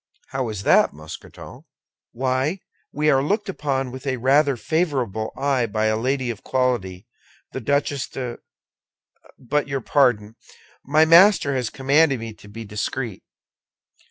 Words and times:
"How 0.29 0.49
is 0.49 0.63
that, 0.63 0.93
Mousqueton?" 0.93 1.61
"Why, 2.11 2.61
we 2.91 3.11
are 3.11 3.21
looked 3.21 3.49
upon 3.49 3.91
with 3.91 4.07
a 4.07 4.17
rather 4.17 4.57
favorable 4.57 5.31
eye 5.37 5.67
by 5.67 5.85
a 5.85 5.95
lady 5.95 6.31
of 6.31 6.43
quality, 6.43 7.05
the 7.51 7.61
Duchesse 7.61 8.07
de—but, 8.07 9.67
your 9.67 9.81
pardon; 9.81 10.37
my 10.83 11.05
master 11.05 11.53
has 11.53 11.69
commanded 11.69 12.19
me 12.19 12.33
to 12.33 12.47
be 12.47 12.65
discreet. 12.65 13.21